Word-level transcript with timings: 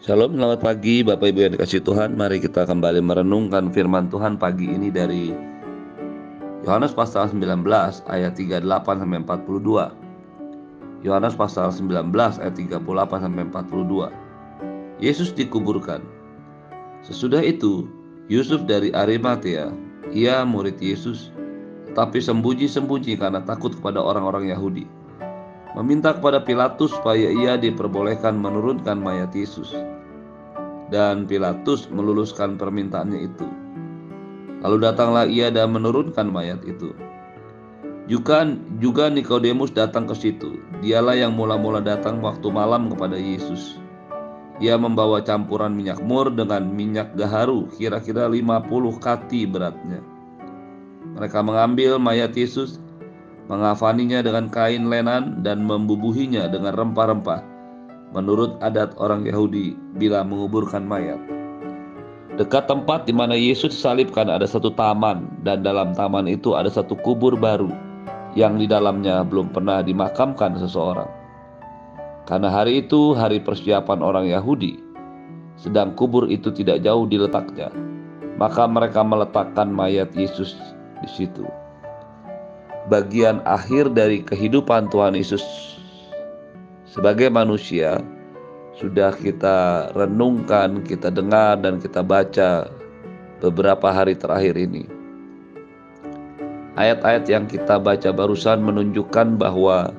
Shalom, 0.00 0.32
selamat 0.32 0.64
pagi 0.64 1.04
Bapak 1.04 1.28
Ibu 1.28 1.40
yang 1.44 1.52
dikasih 1.60 1.84
Tuhan. 1.84 2.16
Mari 2.16 2.40
kita 2.40 2.64
kembali 2.64 3.04
merenungkan 3.04 3.68
firman 3.68 4.08
Tuhan 4.08 4.40
pagi 4.40 4.64
ini 4.64 4.88
dari 4.88 5.28
Yohanes 6.64 6.96
pasal 6.96 7.28
19 7.28 7.68
ayat 8.08 8.32
38 8.32 8.64
sampai 8.96 9.20
42 9.28 11.04
Yohanes 11.04 11.36
pasal 11.36 11.68
19 11.68 12.16
ayat 12.16 12.54
38 12.56 12.80
sampai 13.28 13.44
42 13.52 15.04
Yesus 15.04 15.36
dikuburkan. 15.36 16.00
Sesudah 17.04 17.44
itu 17.44 17.84
Yusuf 18.32 18.64
dari 18.64 18.96
Arimatea 18.96 19.68
Ia 20.16 20.48
murid 20.48 20.80
Yesus 20.80 21.28
Tetapi 21.92 22.24
sembunyi-sembunyi 22.24 23.20
karena 23.20 23.44
takut 23.44 23.76
kepada 23.76 24.00
orang-orang 24.00 24.48
Yahudi 24.48 24.88
meminta 25.78 26.16
kepada 26.16 26.42
Pilatus 26.42 26.94
supaya 26.94 27.30
ia 27.30 27.54
diperbolehkan 27.54 28.38
menurunkan 28.38 28.98
mayat 28.98 29.30
Yesus. 29.34 29.74
Dan 30.90 31.30
Pilatus 31.30 31.86
meluluskan 31.86 32.58
permintaannya 32.58 33.20
itu. 33.22 33.46
Lalu 34.60 34.76
datanglah 34.82 35.24
ia 35.30 35.48
dan 35.48 35.70
menurunkan 35.72 36.26
mayat 36.28 36.60
itu. 36.66 36.90
Juga 38.10 38.42
juga 38.82 39.06
Nikodemus 39.06 39.70
datang 39.70 40.10
ke 40.10 40.18
situ. 40.18 40.58
Dialah 40.82 41.14
yang 41.14 41.38
mula-mula 41.38 41.78
datang 41.78 42.18
waktu 42.18 42.50
malam 42.50 42.90
kepada 42.90 43.14
Yesus. 43.14 43.78
Ia 44.60 44.76
membawa 44.76 45.24
campuran 45.24 45.72
minyak 45.72 46.02
mur 46.04 46.28
dengan 46.28 46.68
minyak 46.68 47.16
gaharu, 47.16 47.70
kira-kira 47.78 48.28
50 48.28 49.00
kati 49.00 49.48
beratnya. 49.48 50.04
Mereka 51.16 51.40
mengambil 51.40 51.96
mayat 51.96 52.36
Yesus, 52.36 52.76
mengafaninya 53.50 54.22
dengan 54.22 54.46
kain 54.46 54.86
lenan 54.86 55.42
dan 55.42 55.66
membubuhinya 55.66 56.46
dengan 56.46 56.70
rempah-rempah 56.70 57.42
menurut 58.14 58.54
adat 58.62 58.94
orang 59.02 59.26
Yahudi 59.26 59.74
bila 59.98 60.22
menguburkan 60.22 60.86
mayat. 60.86 61.18
Dekat 62.38 62.70
tempat 62.70 63.10
di 63.10 63.12
mana 63.12 63.34
Yesus 63.34 63.74
disalibkan 63.74 64.30
ada 64.30 64.46
satu 64.46 64.70
taman 64.70 65.26
dan 65.42 65.66
dalam 65.66 65.90
taman 65.98 66.30
itu 66.30 66.54
ada 66.54 66.70
satu 66.70 66.94
kubur 67.02 67.34
baru 67.34 67.74
yang 68.38 68.54
di 68.54 68.70
dalamnya 68.70 69.26
belum 69.26 69.50
pernah 69.50 69.82
dimakamkan 69.82 70.54
seseorang. 70.62 71.10
Karena 72.30 72.46
hari 72.54 72.86
itu 72.86 73.18
hari 73.18 73.42
persiapan 73.42 73.98
orang 73.98 74.30
Yahudi, 74.30 74.78
sedang 75.58 75.98
kubur 75.98 76.30
itu 76.30 76.54
tidak 76.54 76.86
jauh 76.86 77.02
diletaknya, 77.10 77.74
maka 78.38 78.70
mereka 78.70 79.02
meletakkan 79.02 79.66
mayat 79.66 80.14
Yesus 80.14 80.54
di 81.02 81.10
situ 81.10 81.59
bagian 82.88 83.44
akhir 83.44 83.92
dari 83.92 84.24
kehidupan 84.24 84.88
Tuhan 84.88 85.18
Yesus 85.18 85.42
sebagai 86.88 87.28
manusia 87.28 88.00
sudah 88.80 89.12
kita 89.12 89.90
renungkan, 89.92 90.80
kita 90.88 91.12
dengar 91.12 91.60
dan 91.60 91.76
kita 91.76 92.00
baca 92.00 92.64
beberapa 93.44 93.92
hari 93.92 94.16
terakhir 94.16 94.56
ini. 94.56 94.88
Ayat-ayat 96.80 97.28
yang 97.28 97.44
kita 97.44 97.76
baca 97.76 98.08
barusan 98.08 98.64
menunjukkan 98.64 99.36
bahwa 99.36 99.92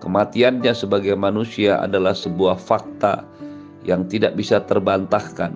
kematiannya 0.00 0.72
sebagai 0.72 1.12
manusia 1.12 1.76
adalah 1.76 2.16
sebuah 2.16 2.56
fakta 2.56 3.20
yang 3.84 4.08
tidak 4.08 4.32
bisa 4.38 4.64
terbantahkan. 4.64 5.52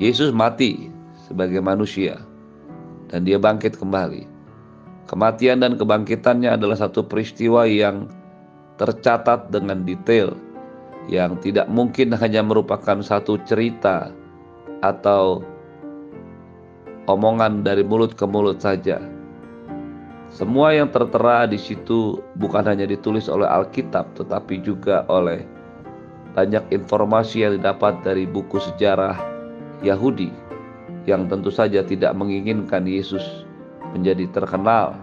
Yesus 0.00 0.32
mati 0.32 0.88
sebagai 1.28 1.60
manusia 1.60 2.16
dan 3.12 3.28
dia 3.28 3.36
bangkit 3.36 3.76
kembali. 3.76 4.29
Kematian 5.10 5.58
dan 5.58 5.74
kebangkitannya 5.74 6.54
adalah 6.54 6.78
satu 6.78 7.02
peristiwa 7.02 7.66
yang 7.66 8.06
tercatat 8.78 9.50
dengan 9.50 9.82
detail, 9.82 10.38
yang 11.10 11.34
tidak 11.42 11.66
mungkin 11.66 12.14
hanya 12.14 12.46
merupakan 12.46 13.02
satu 13.02 13.42
cerita 13.42 14.14
atau 14.86 15.42
omongan 17.10 17.66
dari 17.66 17.82
mulut 17.82 18.14
ke 18.14 18.22
mulut 18.22 18.62
saja. 18.62 19.02
Semua 20.30 20.78
yang 20.78 20.94
tertera 20.94 21.42
di 21.50 21.58
situ 21.58 22.22
bukan 22.38 22.62
hanya 22.70 22.86
ditulis 22.86 23.26
oleh 23.26 23.50
Alkitab, 23.50 24.14
tetapi 24.14 24.62
juga 24.62 25.02
oleh 25.10 25.42
banyak 26.38 26.70
informasi 26.70 27.42
yang 27.42 27.58
didapat 27.58 27.98
dari 28.06 28.30
buku 28.30 28.62
sejarah 28.62 29.18
Yahudi 29.82 30.30
yang 31.10 31.26
tentu 31.26 31.50
saja 31.50 31.82
tidak 31.82 32.14
menginginkan 32.14 32.86
Yesus 32.86 33.42
menjadi 33.90 34.30
terkenal 34.30 34.94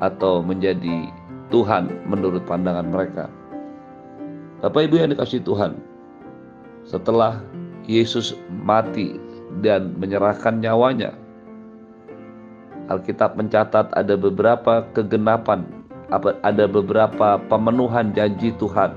atau 0.00 0.44
menjadi 0.44 1.08
Tuhan 1.48 1.88
menurut 2.10 2.42
pandangan 2.44 2.88
mereka. 2.90 3.26
Bapak 4.60 4.90
Ibu 4.90 4.98
yang 4.98 5.10
dikasih 5.12 5.44
Tuhan, 5.44 5.78
setelah 6.88 7.38
Yesus 7.86 8.34
mati 8.64 9.20
dan 9.62 9.94
menyerahkan 10.00 10.58
nyawanya, 10.58 11.14
Alkitab 12.86 13.34
mencatat 13.34 13.90
ada 13.94 14.14
beberapa 14.14 14.86
kegenapan, 14.94 15.66
ada 16.42 16.64
beberapa 16.70 17.38
pemenuhan 17.50 18.14
janji 18.14 18.54
Tuhan 18.56 18.94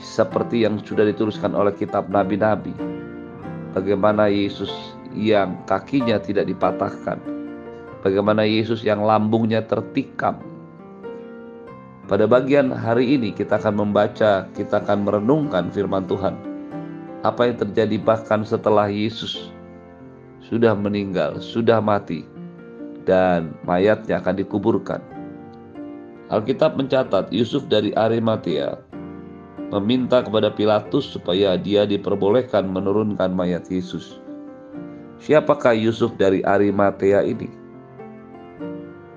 seperti 0.00 0.64
yang 0.64 0.80
sudah 0.80 1.06
dituliskan 1.06 1.52
oleh 1.54 1.70
kitab 1.76 2.08
nabi-nabi. 2.10 2.72
Bagaimana 3.70 4.26
Yesus 4.26 4.72
yang 5.14 5.54
kakinya 5.70 6.18
tidak 6.18 6.50
dipatahkan, 6.50 7.22
Bagaimana 8.00 8.48
Yesus 8.48 8.80
yang 8.80 9.04
lambungnya 9.04 9.60
tertikam. 9.60 10.40
Pada 12.08 12.24
bagian 12.24 12.72
hari 12.72 13.20
ini 13.20 13.30
kita 13.30 13.60
akan 13.60 13.86
membaca, 13.86 14.48
kita 14.56 14.80
akan 14.80 15.04
merenungkan 15.04 15.68
firman 15.68 16.08
Tuhan. 16.08 16.34
Apa 17.20 17.52
yang 17.52 17.60
terjadi 17.60 18.00
bahkan 18.00 18.42
setelah 18.42 18.88
Yesus 18.88 19.52
sudah 20.40 20.72
meninggal, 20.72 21.38
sudah 21.44 21.78
mati, 21.78 22.24
dan 23.04 23.52
mayatnya 23.68 24.18
akan 24.18 24.34
dikuburkan. 24.40 25.04
Alkitab 26.32 26.80
mencatat 26.80 27.28
Yusuf 27.30 27.68
dari 27.68 27.92
Arimatea 27.92 28.80
meminta 29.70 30.18
kepada 30.18 30.50
Pilatus 30.50 31.06
supaya 31.14 31.54
dia 31.54 31.86
diperbolehkan 31.86 32.66
menurunkan 32.66 33.30
mayat 33.30 33.70
Yesus. 33.70 34.18
Siapakah 35.22 35.76
Yusuf 35.78 36.16
dari 36.18 36.42
Arimatea 36.42 37.22
ini? 37.22 37.59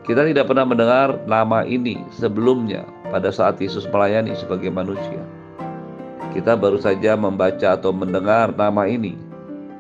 Kita 0.04 0.28
tidak 0.28 0.52
pernah 0.52 0.68
mendengar 0.68 1.16
nama 1.32 1.64
ini 1.64 1.96
sebelumnya 2.12 2.84
pada 3.08 3.32
saat 3.32 3.56
Yesus 3.64 3.88
melayani 3.88 4.36
sebagai 4.36 4.68
manusia. 4.68 5.24
Kita 6.36 6.60
baru 6.60 6.76
saja 6.76 7.16
membaca 7.16 7.80
atau 7.80 7.96
mendengar 7.96 8.52
nama 8.52 8.84
ini 8.84 9.16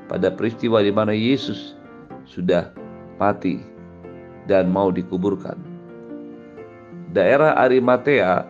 pada 0.07 0.31
peristiwa 0.31 0.79
di 0.79 0.95
mana 0.95 1.11
Yesus 1.11 1.75
sudah 2.23 2.71
mati 3.19 3.59
dan 4.47 4.71
mau 4.71 4.95
dikuburkan. 4.95 5.59
Daerah 7.11 7.59
Arimatea 7.59 8.47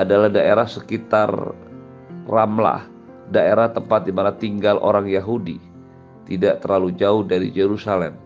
adalah 0.00 0.32
daerah 0.32 0.64
sekitar 0.64 1.28
Ramlah, 2.24 2.88
daerah 3.28 3.68
tempat 3.68 4.08
di 4.08 4.12
mana 4.16 4.32
tinggal 4.32 4.80
orang 4.80 5.12
Yahudi, 5.12 5.60
tidak 6.24 6.64
terlalu 6.64 6.96
jauh 6.96 7.20
dari 7.20 7.52
Yerusalem. 7.52 8.23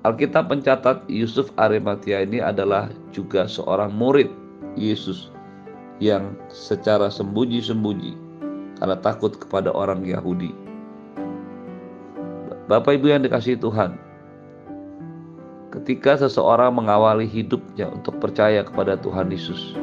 Alkitab 0.00 0.48
mencatat 0.48 1.04
Yusuf 1.12 1.52
Arimatia 1.60 2.24
ini 2.24 2.40
adalah 2.40 2.88
juga 3.12 3.44
seorang 3.44 3.92
murid 3.92 4.32
Yesus 4.72 5.28
yang 6.00 6.32
secara 6.48 7.12
sembunyi-sembunyi 7.12 8.16
karena 8.80 8.96
takut 8.96 9.36
kepada 9.36 9.68
orang 9.68 10.00
Yahudi. 10.00 10.56
Bapak 12.64 12.96
Ibu 12.96 13.12
yang 13.12 13.20
dikasihi 13.28 13.60
Tuhan, 13.60 14.00
ketika 15.68 16.16
seseorang 16.16 16.80
mengawali 16.80 17.28
hidupnya 17.28 17.92
untuk 17.92 18.16
percaya 18.24 18.64
kepada 18.64 18.96
Tuhan 18.96 19.28
Yesus, 19.28 19.76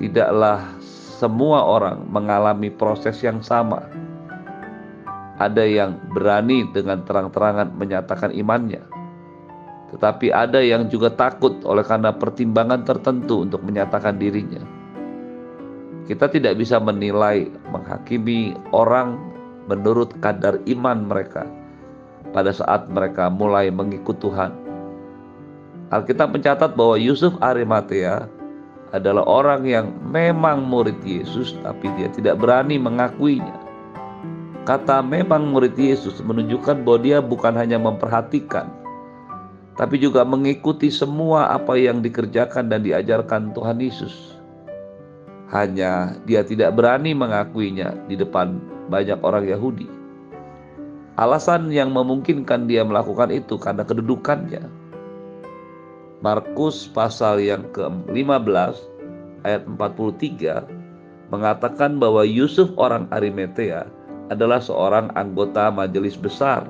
tidaklah 0.00 0.64
semua 1.20 1.60
orang 1.60 2.08
mengalami 2.08 2.72
proses 2.72 3.20
yang 3.20 3.44
sama. 3.44 3.84
Ada 5.36 5.60
yang 5.68 6.00
berani 6.16 6.64
dengan 6.72 7.04
terang-terangan 7.04 7.76
menyatakan 7.76 8.32
imannya, 8.32 8.80
tetapi 9.90 10.30
ada 10.30 10.62
yang 10.62 10.86
juga 10.86 11.10
takut 11.10 11.58
oleh 11.66 11.82
karena 11.82 12.14
pertimbangan 12.14 12.86
tertentu 12.86 13.42
untuk 13.42 13.62
menyatakan 13.66 14.16
dirinya. 14.22 14.62
Kita 16.06 16.30
tidak 16.30 16.58
bisa 16.58 16.78
menilai, 16.78 17.50
menghakimi 17.70 18.54
orang 18.74 19.18
menurut 19.66 20.14
kadar 20.22 20.58
iman 20.66 21.06
mereka 21.06 21.46
pada 22.30 22.54
saat 22.54 22.86
mereka 22.90 23.30
mulai 23.30 23.70
mengikut 23.70 24.18
Tuhan. 24.22 24.54
Alkitab 25.90 26.34
mencatat 26.34 26.78
bahwa 26.78 26.94
Yusuf 26.94 27.34
Arimatea 27.42 28.30
adalah 28.94 29.26
orang 29.26 29.66
yang 29.66 29.90
memang 30.06 30.66
murid 30.66 30.98
Yesus 31.02 31.54
tapi 31.66 31.90
dia 31.98 32.10
tidak 32.10 32.38
berani 32.38 32.78
mengakuinya. 32.78 33.58
Kata 34.66 35.02
memang 35.02 35.50
murid 35.50 35.74
Yesus 35.74 36.22
menunjukkan 36.22 36.86
bahwa 36.86 36.98
dia 37.02 37.18
bukan 37.18 37.58
hanya 37.58 37.78
memperhatikan 37.78 38.79
tapi 39.80 39.96
juga 39.96 40.28
mengikuti 40.28 40.92
semua 40.92 41.56
apa 41.56 41.72
yang 41.72 42.04
dikerjakan 42.04 42.68
dan 42.68 42.84
diajarkan 42.84 43.56
Tuhan 43.56 43.80
Yesus. 43.80 44.36
Hanya 45.48 46.20
dia 46.28 46.44
tidak 46.44 46.76
berani 46.76 47.16
mengakuinya 47.16 47.96
di 48.04 48.12
depan 48.12 48.60
banyak 48.92 49.16
orang 49.24 49.48
Yahudi. 49.48 49.88
Alasan 51.16 51.72
yang 51.72 51.96
memungkinkan 51.96 52.68
dia 52.68 52.84
melakukan 52.84 53.32
itu 53.32 53.56
karena 53.56 53.80
kedudukannya. 53.80 54.68
Markus 56.20 56.84
pasal 56.84 57.40
yang 57.40 57.64
ke-15 57.72 58.76
ayat 59.48 59.64
43 59.64 61.32
mengatakan 61.32 61.96
bahwa 61.96 62.20
Yusuf 62.28 62.68
orang 62.76 63.08
Arimatea 63.08 63.88
adalah 64.28 64.60
seorang 64.60 65.08
anggota 65.16 65.72
majelis 65.72 66.20
besar 66.20 66.68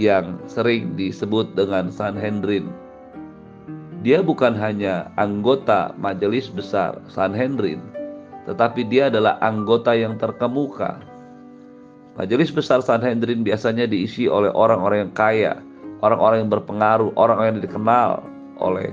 yang 0.00 0.40
sering 0.48 0.96
disebut 0.96 1.52
dengan 1.52 1.92
Sanhedrin. 1.92 2.72
Dia 4.02 4.18
bukan 4.18 4.56
hanya 4.58 5.12
anggota 5.14 5.94
majelis 5.94 6.50
besar 6.50 6.98
Sanhedrin, 7.06 7.78
tetapi 8.50 8.82
dia 8.88 9.06
adalah 9.06 9.38
anggota 9.38 9.94
yang 9.94 10.18
terkemuka. 10.18 10.98
Majelis 12.18 12.50
besar 12.50 12.82
Sanhedrin 12.82 13.46
biasanya 13.46 13.86
diisi 13.86 14.26
oleh 14.26 14.50
orang-orang 14.52 15.08
yang 15.08 15.14
kaya, 15.14 15.52
orang-orang 16.02 16.44
yang 16.44 16.50
berpengaruh, 16.50 17.10
orang-orang 17.14 17.56
yang 17.56 17.64
dikenal 17.64 18.10
oleh 18.58 18.90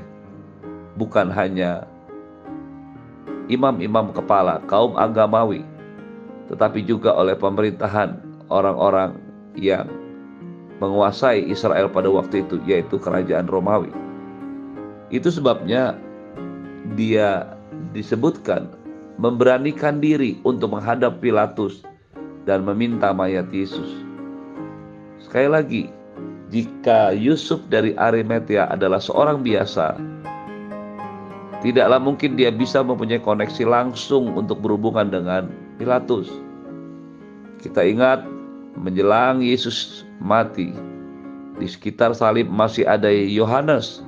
bukan 0.95 1.27
hanya 1.33 1.89
imam-imam 3.49 4.13
kepala 4.13 4.61
kaum 4.69 4.93
agamawi, 4.93 5.65
tetapi 6.53 6.85
juga 6.85 7.17
oleh 7.17 7.33
pemerintahan 7.33 8.13
orang-orang 8.53 9.17
yang 9.57 9.89
menguasai 10.79 11.43
Israel 11.47 11.91
pada 11.91 12.07
waktu 12.07 12.43
itu, 12.47 12.59
yaitu 12.63 12.95
kerajaan 12.99 13.47
Romawi. 13.47 13.91
Itu 15.11 15.31
sebabnya 15.31 15.99
dia 16.95 17.55
disebutkan 17.91 18.71
memberanikan 19.19 19.99
diri 19.99 20.39
untuk 20.47 20.73
menghadap 20.73 21.19
Pilatus 21.19 21.83
dan 22.47 22.63
meminta 22.63 23.11
mayat 23.11 23.51
Yesus. 23.51 24.07
Sekali 25.19 25.49
lagi, 25.51 25.83
jika 26.49 27.11
Yusuf 27.13 27.61
dari 27.67 27.93
Arimatea 27.99 28.71
adalah 28.71 28.97
seorang 29.03 29.43
biasa, 29.43 29.99
tidaklah 31.59 31.99
mungkin 31.99 32.39
dia 32.39 32.49
bisa 32.49 32.79
mempunyai 32.79 33.19
koneksi 33.19 33.67
langsung 33.67 34.33
untuk 34.33 34.63
berhubungan 34.63 35.11
dengan 35.11 35.51
Pilatus. 35.75 36.31
Kita 37.59 37.83
ingat 37.83 38.23
menjelang 38.77 39.41
Yesus 39.41 40.05
mati, 40.21 40.75
di 41.57 41.67
sekitar 41.67 42.13
salib 42.13 42.47
masih 42.51 42.85
ada 42.85 43.09
Yohanes, 43.09 44.05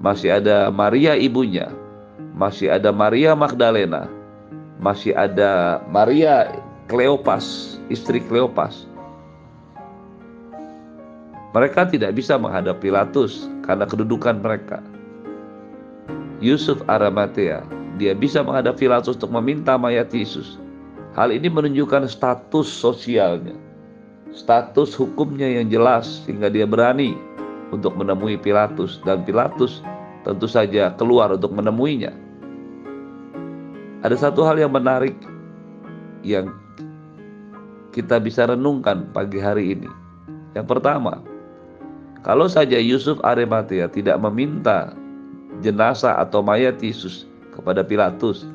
masih 0.00 0.40
ada 0.40 0.72
Maria 0.72 1.14
ibunya, 1.14 1.68
masih 2.32 2.72
ada 2.72 2.88
Maria 2.90 3.36
Magdalena, 3.36 4.08
masih 4.80 5.12
ada 5.12 5.82
Maria 5.92 6.48
Kleopas, 6.88 7.78
istri 7.92 8.18
Kleopas. 8.24 8.88
Mereka 11.50 11.90
tidak 11.90 12.14
bisa 12.14 12.38
menghadap 12.38 12.78
Pilatus 12.78 13.50
karena 13.66 13.82
kedudukan 13.86 14.38
mereka. 14.38 14.78
Yusuf 16.40 16.80
Arimatea, 16.88 17.60
dia 18.00 18.16
bisa 18.16 18.40
menghadap 18.40 18.80
Pilatus 18.80 19.18
untuk 19.20 19.34
meminta 19.34 19.76
mayat 19.76 20.08
Yesus. 20.14 20.56
Hal 21.12 21.34
ini 21.34 21.50
menunjukkan 21.50 22.06
status 22.06 22.70
sosialnya, 22.70 23.52
status 24.34 24.94
hukumnya 24.94 25.46
yang 25.46 25.66
jelas 25.70 26.22
sehingga 26.26 26.50
dia 26.50 26.66
berani 26.66 27.18
untuk 27.74 27.94
menemui 27.94 28.38
Pilatus 28.38 28.98
dan 29.06 29.22
Pilatus 29.26 29.82
tentu 30.26 30.46
saja 30.46 30.92
keluar 30.98 31.34
untuk 31.34 31.54
menemuinya. 31.54 32.12
Ada 34.00 34.30
satu 34.30 34.44
hal 34.46 34.56
yang 34.56 34.72
menarik 34.72 35.14
yang 36.24 36.52
kita 37.92 38.22
bisa 38.22 38.48
renungkan 38.48 39.08
pagi 39.12 39.42
hari 39.42 39.76
ini. 39.76 39.90
Yang 40.56 40.66
pertama, 40.76 41.20
kalau 42.24 42.46
saja 42.46 42.76
Yusuf 42.76 43.20
Arimatea 43.24 43.90
tidak 43.90 44.18
meminta 44.20 44.94
jenazah 45.60 46.16
atau 46.20 46.40
mayat 46.40 46.80
Yesus 46.80 47.26
kepada 47.52 47.84
Pilatus, 47.84 48.46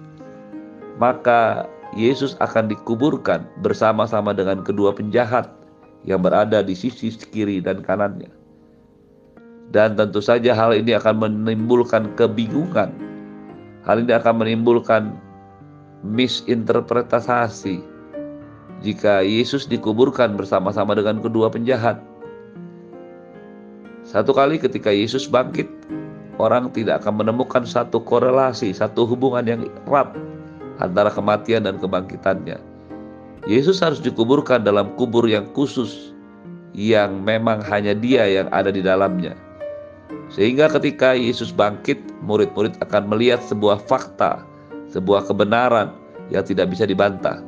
maka 0.98 1.70
Yesus 1.96 2.36
akan 2.44 2.72
dikuburkan 2.72 3.46
bersama-sama 3.64 4.36
dengan 4.36 4.66
kedua 4.66 4.92
penjahat 4.92 5.48
yang 6.06 6.22
berada 6.22 6.62
di 6.62 6.78
sisi 6.78 7.10
kiri 7.12 7.60
dan 7.60 7.82
kanannya. 7.82 8.30
Dan 9.74 9.98
tentu 9.98 10.22
saja 10.22 10.54
hal 10.54 10.78
ini 10.78 10.94
akan 10.94 11.26
menimbulkan 11.26 12.14
kebingungan. 12.14 12.94
Hal 13.84 14.06
ini 14.06 14.14
akan 14.14 14.46
menimbulkan 14.46 15.18
misinterpretasi 16.06 17.82
jika 18.86 19.26
Yesus 19.26 19.66
dikuburkan 19.66 20.38
bersama-sama 20.38 20.94
dengan 20.94 21.18
kedua 21.18 21.50
penjahat. 21.50 21.98
Satu 24.06 24.38
kali 24.38 24.62
ketika 24.62 24.94
Yesus 24.94 25.26
bangkit, 25.26 25.66
orang 26.38 26.70
tidak 26.70 27.02
akan 27.02 27.26
menemukan 27.26 27.66
satu 27.66 27.98
korelasi, 28.06 28.70
satu 28.70 29.10
hubungan 29.10 29.46
yang 29.50 29.62
erat 29.90 30.14
antara 30.78 31.10
kematian 31.10 31.66
dan 31.66 31.82
kebangkitannya. 31.82 32.75
Yesus 33.44 33.84
harus 33.84 34.00
dikuburkan 34.00 34.64
dalam 34.64 34.96
kubur 34.96 35.28
yang 35.28 35.46
khusus 35.52 36.16
yang 36.72 37.22
memang 37.22 37.60
hanya 37.68 37.92
dia 37.92 38.24
yang 38.24 38.48
ada 38.56 38.72
di 38.72 38.80
dalamnya. 38.80 39.36
Sehingga 40.32 40.72
ketika 40.72 41.14
Yesus 41.14 41.52
bangkit, 41.52 42.00
murid-murid 42.26 42.80
akan 42.82 43.12
melihat 43.12 43.44
sebuah 43.46 43.78
fakta, 43.86 44.42
sebuah 44.90 45.28
kebenaran 45.28 45.94
yang 46.34 46.42
tidak 46.42 46.74
bisa 46.74 46.90
dibantah. 46.90 47.44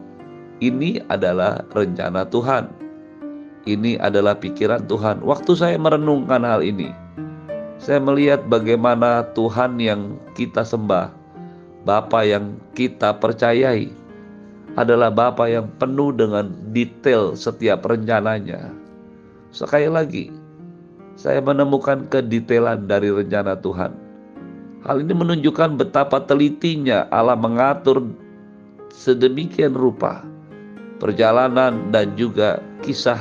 Ini 0.62 1.02
adalah 1.10 1.66
rencana 1.74 2.26
Tuhan. 2.30 2.70
Ini 3.68 4.00
adalah 4.00 4.38
pikiran 4.38 4.88
Tuhan. 4.88 5.26
Waktu 5.26 5.52
saya 5.58 5.76
merenungkan 5.76 6.46
hal 6.46 6.64
ini, 6.64 6.94
saya 7.82 8.00
melihat 8.00 8.46
bagaimana 8.48 9.28
Tuhan 9.36 9.78
yang 9.82 10.16
kita 10.34 10.64
sembah 10.64 11.18
Bapa 11.88 12.28
yang 12.28 12.60
kita 12.76 13.16
percayai 13.16 13.88
adalah 14.78 15.10
Bapa 15.10 15.50
yang 15.50 15.66
penuh 15.82 16.14
dengan 16.14 16.54
detail 16.70 17.34
setiap 17.34 17.82
rencananya. 17.90 18.70
Sekali 19.50 19.90
lagi, 19.90 20.30
saya 21.18 21.42
menemukan 21.42 22.06
kedetailan 22.14 22.86
dari 22.86 23.10
rencana 23.10 23.58
Tuhan. 23.58 23.90
Hal 24.86 25.02
ini 25.02 25.18
menunjukkan 25.18 25.82
betapa 25.82 26.22
telitinya 26.30 27.10
Allah 27.10 27.34
mengatur 27.34 28.06
sedemikian 28.94 29.74
rupa 29.74 30.22
perjalanan 31.02 31.90
dan 31.90 32.14
juga 32.14 32.62
kisah 32.86 33.18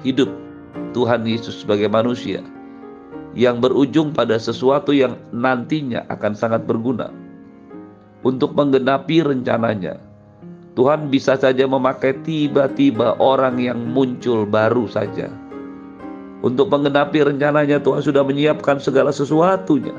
hidup 0.00 0.32
Tuhan 0.96 1.28
Yesus 1.28 1.62
sebagai 1.62 1.92
manusia 1.92 2.40
yang 3.36 3.60
berujung 3.60 4.16
pada 4.16 4.40
sesuatu 4.40 4.96
yang 4.96 5.20
nantinya 5.36 6.08
akan 6.08 6.32
sangat 6.32 6.64
berguna 6.64 7.12
untuk 8.24 8.56
menggenapi 8.56 9.20
rencananya. 9.20 10.07
Tuhan 10.78 11.10
bisa 11.10 11.34
saja 11.34 11.66
memakai 11.66 12.14
tiba-tiba 12.22 13.18
orang 13.18 13.58
yang 13.58 13.82
muncul 13.90 14.46
baru 14.46 14.86
saja. 14.86 15.26
Untuk 16.38 16.70
menggenapi 16.70 17.18
rencananya 17.26 17.82
Tuhan 17.82 17.98
sudah 17.98 18.22
menyiapkan 18.22 18.78
segala 18.78 19.10
sesuatunya. 19.10 19.90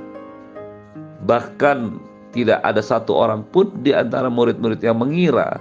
Bahkan 1.28 2.00
tidak 2.32 2.64
ada 2.64 2.80
satu 2.80 3.12
orang 3.12 3.44
pun 3.52 3.68
di 3.84 3.92
antara 3.92 4.32
murid-murid 4.32 4.80
yang 4.80 5.04
mengira 5.04 5.60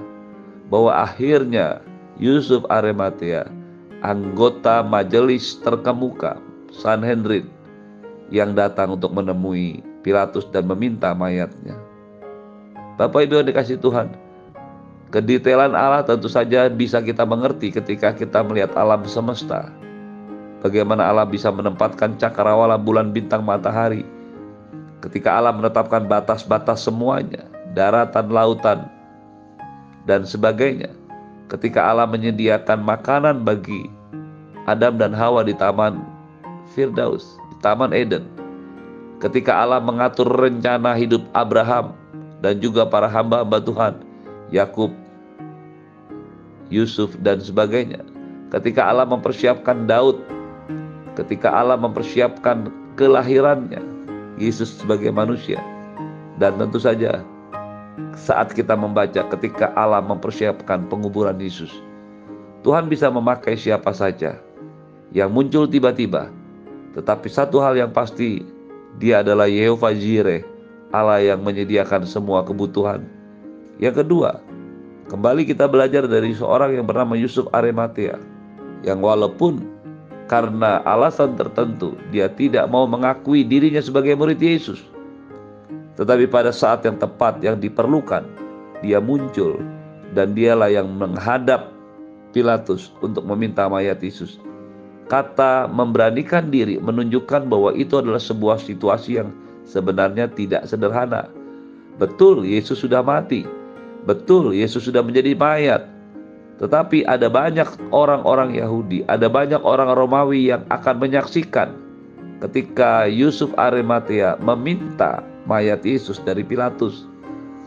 bahwa 0.70 0.94
akhirnya 1.02 1.82
Yusuf 2.22 2.62
Arimatea, 2.70 3.50
anggota 4.06 4.86
majelis 4.86 5.58
terkemuka 5.66 6.38
Sanhedrin 6.70 7.50
yang 8.30 8.54
datang 8.54 8.94
untuk 8.94 9.10
menemui 9.18 9.82
Pilatus 10.06 10.46
dan 10.54 10.70
meminta 10.70 11.10
mayatnya. 11.10 11.74
Bapak 12.94 13.26
Ibu 13.26 13.42
yang 13.42 13.48
dikasih 13.50 13.82
Tuhan, 13.82 14.27
kedetailan 15.08 15.72
Allah 15.72 16.04
tentu 16.04 16.28
saja 16.28 16.68
bisa 16.68 17.00
kita 17.00 17.24
mengerti 17.24 17.72
ketika 17.72 18.12
kita 18.12 18.44
melihat 18.44 18.76
alam 18.76 19.04
semesta. 19.08 19.72
Bagaimana 20.58 21.06
Allah 21.06 21.26
bisa 21.28 21.54
menempatkan 21.54 22.18
cakrawala 22.18 22.74
bulan 22.74 23.14
bintang 23.14 23.46
matahari. 23.46 24.02
Ketika 24.98 25.38
Allah 25.38 25.54
menetapkan 25.54 26.10
batas-batas 26.10 26.82
semuanya, 26.82 27.46
daratan, 27.78 28.26
lautan, 28.34 28.90
dan 30.08 30.26
sebagainya. 30.26 30.90
Ketika 31.52 31.84
Allah 31.84 32.08
menyediakan 32.08 32.82
makanan 32.82 33.46
bagi 33.46 33.86
Adam 34.64 34.96
dan 34.96 35.12
Hawa 35.12 35.44
di 35.44 35.54
taman 35.54 36.02
Firdaus, 36.72 37.36
di 37.52 37.56
taman 37.60 37.92
Eden. 37.92 38.24
Ketika 39.22 39.54
Allah 39.62 39.78
mengatur 39.78 40.28
rencana 40.28 40.96
hidup 40.98 41.22
Abraham 41.36 41.94
dan 42.42 42.58
juga 42.58 42.88
para 42.88 43.06
hamba-hamba 43.06 43.58
Tuhan, 43.62 43.94
Yakub, 44.54 44.92
Yusuf 46.68 47.16
dan 47.20 47.40
sebagainya. 47.40 48.04
Ketika 48.48 48.88
Allah 48.88 49.04
mempersiapkan 49.04 49.84
Daud, 49.84 50.20
ketika 51.16 51.52
Allah 51.52 51.76
mempersiapkan 51.76 52.72
kelahirannya, 52.96 53.80
Yesus 54.38 54.78
sebagai 54.78 55.10
manusia. 55.10 55.58
Dan 56.38 56.54
tentu 56.56 56.78
saja 56.78 57.26
saat 58.14 58.54
kita 58.54 58.78
membaca 58.78 59.26
ketika 59.36 59.74
Allah 59.74 59.98
mempersiapkan 59.98 60.86
penguburan 60.86 61.36
Yesus. 61.42 61.74
Tuhan 62.62 62.86
bisa 62.86 63.10
memakai 63.10 63.58
siapa 63.58 63.90
saja 63.90 64.38
yang 65.10 65.34
muncul 65.34 65.66
tiba-tiba. 65.66 66.30
Tetapi 66.94 67.26
satu 67.30 67.62
hal 67.62 67.78
yang 67.78 67.90
pasti, 67.94 68.42
dia 68.98 69.22
adalah 69.22 69.46
Yehova 69.46 69.94
Jireh, 69.94 70.42
Allah 70.90 71.22
yang 71.22 71.42
menyediakan 71.42 72.06
semua 72.06 72.42
kebutuhan. 72.42 73.17
Yang 73.78 74.02
kedua, 74.04 74.42
kembali 75.06 75.46
kita 75.46 75.70
belajar 75.70 76.10
dari 76.10 76.34
seorang 76.34 76.74
yang 76.74 76.86
bernama 76.86 77.14
Yusuf 77.14 77.46
Arimatea, 77.54 78.18
yang 78.82 78.98
walaupun 78.98 79.62
karena 80.26 80.82
alasan 80.84 81.38
tertentu 81.38 81.94
dia 82.10 82.26
tidak 82.28 82.66
mau 82.68 82.84
mengakui 82.90 83.46
dirinya 83.46 83.78
sebagai 83.78 84.18
murid 84.18 84.42
Yesus, 84.42 84.82
tetapi 85.94 86.26
pada 86.30 86.50
saat 86.50 86.82
yang 86.82 86.98
tepat 86.98 87.42
yang 87.42 87.58
diperlukan, 87.58 88.22
dia 88.82 89.02
muncul 89.02 89.58
dan 90.14 90.34
dialah 90.34 90.70
yang 90.70 90.86
menghadap 90.94 91.74
Pilatus 92.30 92.92
untuk 93.00 93.24
meminta 93.24 93.66
mayat 93.66 93.98
Yesus. 94.04 94.36
Kata 95.08 95.64
memberanikan 95.66 96.52
diri 96.52 96.76
menunjukkan 96.76 97.48
bahwa 97.48 97.72
itu 97.72 97.96
adalah 97.96 98.20
sebuah 98.20 98.60
situasi 98.60 99.16
yang 99.16 99.32
sebenarnya 99.64 100.28
tidak 100.36 100.68
sederhana. 100.68 101.32
Betul, 101.96 102.44
Yesus 102.44 102.84
sudah 102.84 103.00
mati. 103.00 103.57
Betul, 104.06 104.54
Yesus 104.54 104.86
sudah 104.86 105.02
menjadi 105.02 105.34
mayat. 105.34 105.88
Tetapi 106.58 107.06
ada 107.06 107.30
banyak 107.30 107.66
orang-orang 107.94 108.58
Yahudi, 108.58 109.06
ada 109.06 109.30
banyak 109.30 109.62
orang 109.62 109.94
Romawi 109.94 110.50
yang 110.50 110.66
akan 110.74 110.98
menyaksikan 110.98 111.70
ketika 112.42 113.06
Yusuf 113.06 113.50
Arimatea 113.58 114.38
meminta 114.42 115.22
mayat 115.46 115.86
Yesus 115.86 116.18
dari 116.22 116.42
Pilatus. 116.42 117.06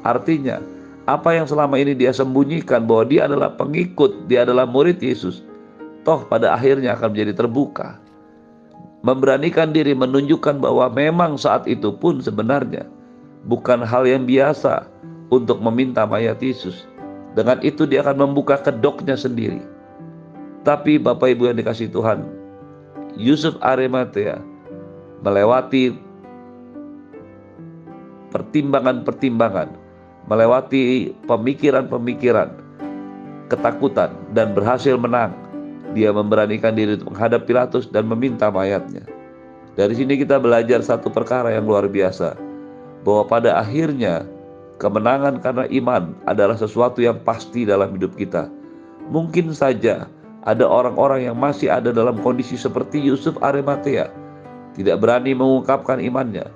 Artinya, 0.04 0.60
apa 1.08 1.36
yang 1.36 1.48
selama 1.48 1.80
ini 1.80 1.96
dia 1.96 2.12
sembunyikan 2.12 2.84
bahwa 2.84 3.04
dia 3.08 3.32
adalah 3.32 3.56
pengikut, 3.56 4.28
dia 4.28 4.44
adalah 4.44 4.68
murid 4.68 5.00
Yesus, 5.00 5.40
toh 6.04 6.28
pada 6.28 6.52
akhirnya 6.52 6.96
akan 7.00 7.16
menjadi 7.16 7.34
terbuka. 7.46 7.96
Memberanikan 9.02 9.74
diri 9.74 9.98
menunjukkan 9.98 10.62
bahwa 10.62 10.86
memang 10.94 11.34
saat 11.34 11.66
itu 11.66 11.90
pun 11.90 12.22
sebenarnya 12.22 12.86
bukan 13.50 13.82
hal 13.82 14.06
yang 14.06 14.30
biasa 14.30 14.86
untuk 15.32 15.64
meminta 15.64 16.04
mayat 16.04 16.38
Yesus. 16.44 16.86
Dengan 17.34 17.64
itu 17.64 17.88
dia 17.88 18.04
akan 18.04 18.28
membuka 18.28 18.60
kedoknya 18.60 19.16
sendiri. 19.16 19.64
Tapi 20.68 21.00
Bapak 21.00 21.34
Ibu 21.34 21.50
yang 21.50 21.58
dikasih 21.58 21.90
Tuhan, 21.90 22.28
Yusuf 23.16 23.56
Arimatea 23.64 24.38
melewati 25.24 25.96
pertimbangan-pertimbangan, 28.30 29.74
melewati 30.28 31.16
pemikiran-pemikiran, 31.26 32.52
ketakutan, 33.48 34.12
dan 34.36 34.52
berhasil 34.52 35.00
menang. 35.00 35.34
Dia 35.92 36.16
memberanikan 36.16 36.72
diri 36.72 36.96
untuk 36.96 37.16
menghadap 37.16 37.44
Pilatus 37.48 37.88
dan 37.92 38.08
meminta 38.08 38.48
mayatnya. 38.48 39.04
Dari 39.76 39.92
sini 39.96 40.20
kita 40.20 40.40
belajar 40.40 40.84
satu 40.84 41.12
perkara 41.12 41.52
yang 41.52 41.68
luar 41.68 41.88
biasa, 41.88 42.36
bahwa 43.04 43.24
pada 43.28 43.60
akhirnya 43.60 44.24
kemenangan 44.82 45.38
karena 45.46 45.70
iman 45.70 46.18
adalah 46.26 46.58
sesuatu 46.58 47.06
yang 47.06 47.22
pasti 47.22 47.70
dalam 47.70 47.94
hidup 47.94 48.18
kita. 48.18 48.50
Mungkin 49.14 49.54
saja 49.54 50.10
ada 50.42 50.66
orang-orang 50.66 51.30
yang 51.30 51.38
masih 51.38 51.70
ada 51.70 51.94
dalam 51.94 52.18
kondisi 52.26 52.58
seperti 52.58 52.98
Yusuf 52.98 53.38
Arimatea, 53.46 54.10
tidak 54.74 54.98
berani 54.98 55.38
mengungkapkan 55.38 56.02
imannya, 56.02 56.50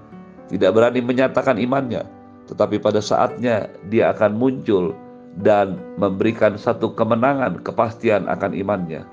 tidak 0.50 0.74
berani 0.74 1.06
menyatakan 1.06 1.62
imannya, 1.62 2.02
tetapi 2.50 2.82
pada 2.82 2.98
saatnya 2.98 3.70
dia 3.94 4.10
akan 4.10 4.34
muncul 4.34 4.98
dan 5.46 5.78
memberikan 6.02 6.58
satu 6.58 6.98
kemenangan, 6.98 7.62
kepastian 7.62 8.26
akan 8.26 8.58
imannya. 8.58 9.06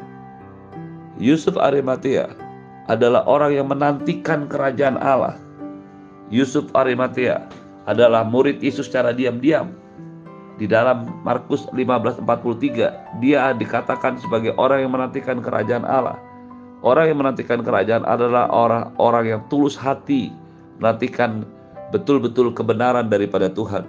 Yusuf 1.20 1.60
Arimatea 1.60 2.32
adalah 2.88 3.28
orang 3.28 3.52
yang 3.52 3.68
menantikan 3.68 4.48
kerajaan 4.48 4.96
Allah. 4.96 5.36
Yusuf 6.32 6.72
Arimatea 6.72 7.44
adalah 7.86 8.22
murid 8.26 8.62
Yesus 8.62 8.88
secara 8.88 9.10
diam-diam. 9.14 9.74
Di 10.60 10.68
dalam 10.70 11.08
Markus 11.26 11.66
15:43, 11.74 12.92
dia 13.18 13.50
dikatakan 13.56 14.20
sebagai 14.20 14.54
orang 14.60 14.86
yang 14.86 14.92
menantikan 14.94 15.40
kerajaan 15.42 15.82
Allah. 15.82 16.20
Orang 16.82 17.10
yang 17.10 17.18
menantikan 17.22 17.62
kerajaan 17.62 18.02
adalah 18.02 18.50
orang-orang 18.50 19.38
yang 19.38 19.42
tulus 19.46 19.78
hati 19.78 20.34
menantikan 20.82 21.46
betul-betul 21.94 22.50
kebenaran 22.50 23.06
daripada 23.06 23.46
Tuhan. 23.46 23.86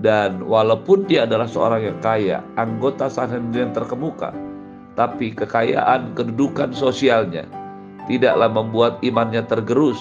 Dan 0.00 0.44
walaupun 0.44 1.08
dia 1.08 1.24
adalah 1.24 1.48
seorang 1.48 1.80
yang 1.92 1.98
kaya, 2.04 2.44
anggota 2.60 3.08
Sanhedrin 3.08 3.72
terkemuka, 3.72 4.32
tapi 4.96 5.32
kekayaan 5.32 6.12
kedudukan 6.16 6.72
sosialnya 6.72 7.44
tidaklah 8.08 8.48
membuat 8.48 9.00
imannya 9.04 9.44
tergerus. 9.44 9.98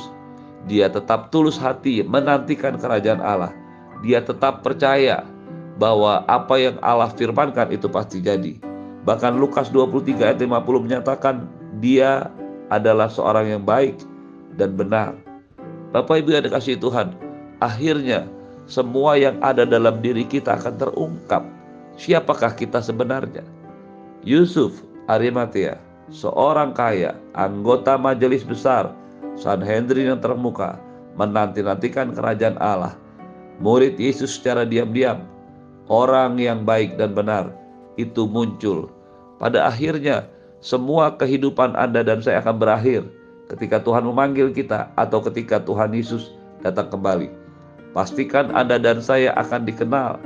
Dia 0.65 0.89
tetap 0.89 1.29
tulus 1.29 1.61
hati 1.61 2.01
menantikan 2.01 2.77
kerajaan 2.81 3.21
Allah. 3.21 3.53
Dia 4.01 4.21
tetap 4.21 4.65
percaya 4.65 5.21
bahwa 5.77 6.25
apa 6.25 6.55
yang 6.57 6.75
Allah 6.81 7.11
firmankan 7.13 7.69
itu 7.69 7.85
pasti 7.85 8.23
jadi. 8.23 8.57
Bahkan 9.05 9.37
Lukas 9.37 9.69
23 9.69 10.33
ayat 10.33 10.39
50 10.41 10.85
menyatakan 10.85 11.45
dia 11.77 12.33
adalah 12.73 13.05
seorang 13.05 13.53
yang 13.53 13.63
baik 13.63 14.01
dan 14.57 14.73
benar. 14.73 15.13
Bapak 15.93 16.25
Ibu 16.25 16.33
yang 16.33 16.45
dikasih 16.49 16.81
Tuhan, 16.81 17.13
akhirnya 17.61 18.25
semua 18.65 19.15
yang 19.15 19.37
ada 19.45 19.63
dalam 19.63 20.01
diri 20.01 20.25
kita 20.25 20.57
akan 20.57 20.75
terungkap. 20.81 21.45
Siapakah 21.95 22.57
kita 22.57 22.81
sebenarnya? 22.81 23.45
Yusuf 24.25 24.81
Arimatea, 25.05 25.77
seorang 26.09 26.73
kaya, 26.73 27.13
anggota 27.37 27.93
majelis 27.95 28.41
besar, 28.41 28.89
Sanhedrin 29.35 30.15
yang 30.15 30.21
termuka, 30.23 30.79
menanti-nantikan 31.19 32.15
kerajaan 32.15 32.55
Allah. 32.59 32.95
Murid 33.59 33.95
Yesus 33.95 34.35
secara 34.35 34.67
diam-diam, 34.67 35.23
orang 35.87 36.35
yang 36.39 36.67
baik 36.67 36.99
dan 36.99 37.15
benar, 37.15 37.51
itu 37.95 38.27
muncul. 38.27 38.91
Pada 39.39 39.67
akhirnya, 39.67 40.27
semua 40.63 41.13
kehidupan 41.15 41.75
Anda 41.75 42.03
dan 42.03 42.23
saya 42.23 42.41
akan 42.43 42.57
berakhir 42.57 43.05
ketika 43.53 43.77
Tuhan 43.83 44.07
memanggil 44.07 44.49
kita 44.51 44.89
atau 44.97 45.21
ketika 45.21 45.61
Tuhan 45.61 45.93
Yesus 45.93 46.33
datang 46.65 46.89
kembali. 46.89 47.29
Pastikan 47.93 48.51
Anda 48.51 48.81
dan 48.81 48.99
saya 48.99 49.31
akan 49.39 49.63
dikenal 49.63 50.19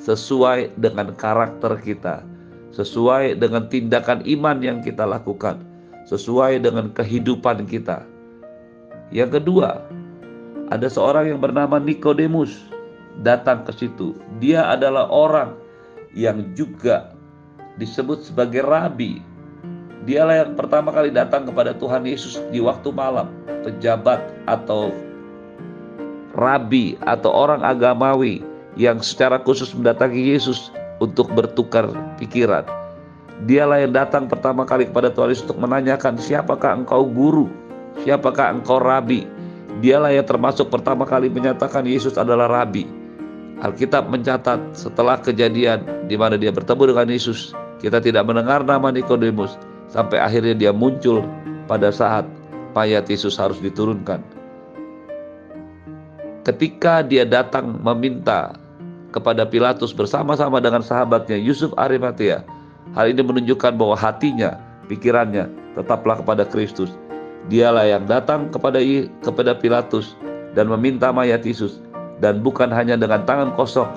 sesuai 0.00 0.72
dengan 0.80 1.12
karakter 1.18 1.76
kita, 1.82 2.24
sesuai 2.72 3.36
dengan 3.36 3.68
tindakan 3.68 4.24
iman 4.24 4.58
yang 4.64 4.78
kita 4.80 5.04
lakukan, 5.04 5.60
sesuai 6.08 6.62
dengan 6.62 6.88
kehidupan 6.94 7.68
kita. 7.68 8.11
Yang 9.12 9.40
kedua, 9.40 9.84
ada 10.72 10.88
seorang 10.88 11.28
yang 11.28 11.40
bernama 11.40 11.76
Nikodemus 11.76 12.72
datang 13.20 13.62
ke 13.68 13.76
situ. 13.76 14.16
Dia 14.40 14.72
adalah 14.72 15.06
orang 15.12 15.52
yang 16.16 16.56
juga 16.56 17.12
disebut 17.76 18.24
sebagai 18.24 18.64
rabi 18.64 19.20
Dialah 20.02 20.42
yang 20.42 20.52
pertama 20.58 20.90
kali 20.90 21.14
datang 21.14 21.46
kepada 21.46 21.78
Tuhan 21.78 22.02
Yesus 22.02 22.42
di 22.50 22.58
waktu 22.58 22.90
malam, 22.90 23.30
pejabat 23.62 24.18
atau 24.50 24.90
rabi 26.34 26.98
atau 27.06 27.30
orang 27.30 27.62
agamawi 27.62 28.42
yang 28.74 28.98
secara 28.98 29.38
khusus 29.38 29.70
mendatangi 29.70 30.34
Yesus 30.34 30.74
untuk 30.98 31.30
bertukar 31.30 31.86
pikiran. 32.18 32.66
Dialah 33.46 33.86
yang 33.86 33.94
datang 33.94 34.26
pertama 34.26 34.66
kali 34.66 34.90
kepada 34.90 35.14
Tuhan 35.14 35.30
Yesus 35.30 35.46
untuk 35.46 35.62
menanyakan 35.62 36.18
siapakah 36.18 36.82
engkau 36.82 37.06
guru, 37.06 37.46
siapakah 38.00 38.56
engkau 38.56 38.80
rabi. 38.80 39.28
Dialah 39.84 40.12
yang 40.14 40.24
termasuk 40.24 40.68
pertama 40.72 41.04
kali 41.04 41.28
menyatakan 41.28 41.84
Yesus 41.84 42.16
adalah 42.16 42.48
rabi. 42.48 42.88
Alkitab 43.62 44.10
mencatat 44.10 44.58
setelah 44.74 45.20
kejadian 45.22 46.08
di 46.10 46.18
mana 46.18 46.34
dia 46.34 46.50
bertemu 46.50 46.92
dengan 46.96 47.08
Yesus, 47.12 47.54
kita 47.78 48.02
tidak 48.02 48.26
mendengar 48.26 48.66
nama 48.66 48.90
Nikodemus, 48.90 49.54
sampai 49.90 50.18
akhirnya 50.18 50.54
dia 50.54 50.72
muncul 50.74 51.22
pada 51.70 51.94
saat 51.94 52.26
mayat 52.74 53.06
Yesus 53.06 53.38
harus 53.38 53.60
diturunkan. 53.62 54.18
Ketika 56.42 57.06
dia 57.06 57.22
datang 57.22 57.78
meminta 57.78 58.58
kepada 59.14 59.46
Pilatus 59.46 59.94
bersama-sama 59.94 60.58
dengan 60.58 60.82
sahabatnya 60.82 61.38
Yusuf 61.38 61.70
Arimatea, 61.78 62.42
hal 62.98 63.14
ini 63.14 63.22
menunjukkan 63.22 63.78
bahwa 63.78 63.94
hatinya, 63.94 64.58
pikirannya 64.90 65.46
tetaplah 65.78 66.18
kepada 66.18 66.42
Kristus. 66.48 66.90
Dialah 67.50 67.90
yang 67.90 68.04
datang 68.06 68.50
kepada 68.54 68.78
kepada 69.24 69.58
Pilatus 69.58 70.14
dan 70.54 70.70
meminta 70.70 71.10
mayat 71.10 71.42
Yesus 71.42 71.82
dan 72.22 72.38
bukan 72.38 72.70
hanya 72.70 72.94
dengan 72.94 73.26
tangan 73.26 73.50
kosong, 73.58 73.90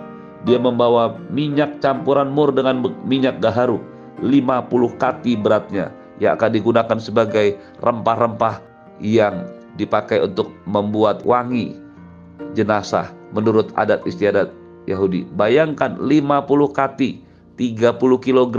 dia 0.49 0.57
membawa 0.57 1.13
minyak 1.29 1.77
campuran 1.81 2.33
mur 2.33 2.49
dengan 2.49 2.81
minyak 3.05 3.37
gaharu 3.41 3.77
50 4.21 5.01
kati 5.01 5.37
beratnya 5.37 5.93
yang 6.17 6.39
akan 6.39 6.51
digunakan 6.55 6.97
sebagai 6.97 7.59
rempah-rempah 7.83 8.63
yang 9.03 9.45
dipakai 9.75 10.23
untuk 10.23 10.49
membuat 10.63 11.21
wangi 11.27 11.75
jenazah 12.55 13.11
menurut 13.35 13.69
adat 13.75 14.01
istiadat 14.07 14.47
Yahudi. 14.87 15.27
Bayangkan 15.35 15.99
50 15.99 16.71
kati, 16.71 17.19
30 17.59 17.99
kg 17.99 18.57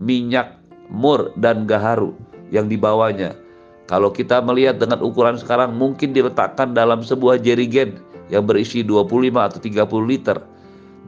minyak 0.00 0.58
mur 0.90 1.30
dan 1.38 1.68
gaharu 1.68 2.16
yang 2.50 2.66
dibawanya. 2.66 3.36
Kalau 3.92 4.08
kita 4.08 4.40
melihat 4.40 4.80
dengan 4.80 5.04
ukuran 5.04 5.36
sekarang 5.36 5.76
mungkin 5.76 6.16
diletakkan 6.16 6.72
dalam 6.72 7.04
sebuah 7.04 7.44
jerigen 7.44 8.00
yang 8.32 8.48
berisi 8.48 8.80
25 8.80 9.04
atau 9.36 9.60
30 9.60 9.84
liter 10.08 10.40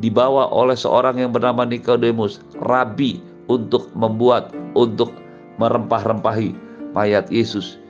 dibawa 0.04 0.52
oleh 0.52 0.76
seorang 0.76 1.16
yang 1.16 1.32
bernama 1.32 1.64
Nikodemus, 1.64 2.44
rabi 2.60 3.24
untuk 3.48 3.88
membuat 3.96 4.52
untuk 4.76 5.16
merempah-rempahi 5.56 6.52
mayat 6.92 7.24
Yesus. 7.32 7.80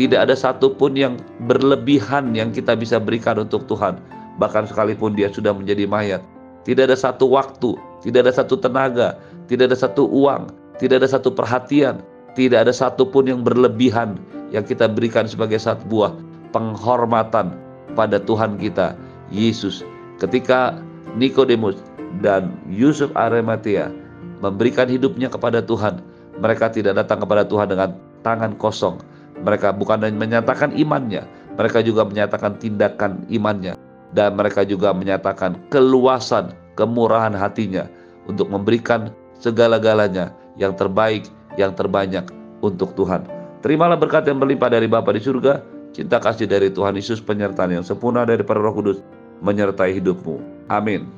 Tidak 0.00 0.16
ada 0.16 0.32
satupun 0.32 0.96
yang 0.96 1.20
berlebihan 1.44 2.32
yang 2.32 2.48
kita 2.48 2.72
bisa 2.72 2.96
berikan 2.96 3.36
untuk 3.36 3.68
Tuhan. 3.68 4.00
Bahkan 4.40 4.72
sekalipun 4.72 5.20
dia 5.20 5.28
sudah 5.28 5.52
menjadi 5.52 5.84
mayat. 5.84 6.24
Tidak 6.64 6.88
ada 6.88 6.96
satu 6.96 7.28
waktu, 7.28 7.76
tidak 8.00 8.24
ada 8.24 8.32
satu 8.40 8.56
tenaga, 8.56 9.20
tidak 9.52 9.68
ada 9.68 9.76
satu 9.76 10.08
uang, 10.08 10.48
tidak 10.80 11.04
ada 11.04 11.08
satu 11.12 11.28
perhatian, 11.28 12.00
tidak 12.34 12.68
ada 12.68 12.72
satupun 12.74 13.26
yang 13.26 13.40
berlebihan 13.42 14.18
yang 14.50 14.66
kita 14.66 14.90
berikan 14.90 15.26
sebagai 15.26 15.58
satu 15.58 15.82
buah 15.86 16.12
penghormatan 16.50 17.54
pada 17.94 18.18
Tuhan 18.22 18.58
kita, 18.58 18.94
Yesus. 19.30 19.86
Ketika 20.18 20.78
Nikodemus 21.14 21.78
dan 22.22 22.54
Yusuf 22.70 23.10
Arimatea 23.14 23.90
memberikan 24.42 24.86
hidupnya 24.90 25.30
kepada 25.30 25.62
Tuhan, 25.62 26.02
mereka 26.38 26.70
tidak 26.70 26.98
datang 26.98 27.22
kepada 27.22 27.46
Tuhan 27.46 27.70
dengan 27.70 27.90
tangan 28.26 28.56
kosong, 28.58 28.98
mereka 29.42 29.72
bukan 29.72 30.02
hanya 30.04 30.18
menyatakan 30.18 30.74
imannya, 30.74 31.24
mereka 31.56 31.80
juga 31.80 32.04
menyatakan 32.04 32.56
tindakan 32.58 33.24
imannya, 33.28 33.76
dan 34.16 34.34
mereka 34.34 34.66
juga 34.66 34.90
menyatakan 34.90 35.56
keluasan, 35.70 36.52
kemurahan 36.74 37.32
hatinya 37.36 37.86
untuk 38.26 38.48
memberikan 38.48 39.12
segala-galanya 39.40 40.32
yang 40.60 40.76
terbaik, 40.76 41.24
yang 41.58 41.74
terbanyak 41.74 42.26
untuk 42.60 42.92
Tuhan. 42.94 43.24
Terimalah 43.60 43.96
berkat 43.96 44.28
yang 44.28 44.40
berlimpah 44.40 44.70
dari 44.72 44.88
Bapa 44.88 45.12
di 45.12 45.20
surga, 45.20 45.60
cinta 45.92 46.20
kasih 46.20 46.48
dari 46.48 46.72
Tuhan 46.72 46.96
Yesus, 46.96 47.20
penyertaan 47.20 47.80
yang 47.80 47.84
sempurna 47.84 48.24
dari 48.24 48.44
para 48.44 48.60
roh 48.60 48.72
kudus, 48.72 48.98
menyertai 49.44 49.96
hidupmu. 50.00 50.66
Amin. 50.70 51.08